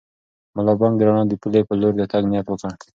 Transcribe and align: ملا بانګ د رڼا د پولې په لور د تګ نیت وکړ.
ملا 0.55 0.73
بانګ 0.79 0.93
د 0.97 1.01
رڼا 1.07 1.23
د 1.27 1.33
پولې 1.41 1.61
په 1.69 1.73
لور 1.81 1.93
د 1.97 2.01
تګ 2.11 2.23
نیت 2.31 2.47
وکړ. 2.49 2.77